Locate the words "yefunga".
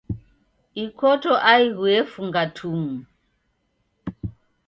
1.93-2.41